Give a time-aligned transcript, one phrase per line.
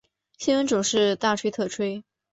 [0.39, 2.03] 新闻总是大吹特吹